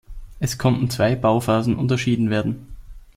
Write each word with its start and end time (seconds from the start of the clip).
Es 0.39 0.57
konnten 0.57 0.89
zwei 0.89 1.15
Bauphasen 1.15 1.75
unterschieden 1.75 2.31
werden. 2.31 2.73